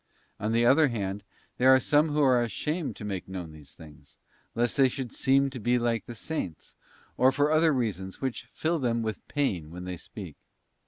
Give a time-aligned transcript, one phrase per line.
[0.39, 1.23] On the other hand,
[1.59, 4.17] there are some who are ashamed to make known these things,
[4.55, 6.75] lest they should seem to be like the Saints,
[7.17, 10.37] or for other reasons which fill them with pain when they speak.